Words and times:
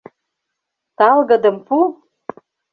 Талгыдым 0.97 1.57
пу!.. 1.67 1.77